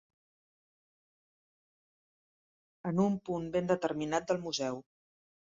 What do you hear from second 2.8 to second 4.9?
En un punt ben determinat del museu.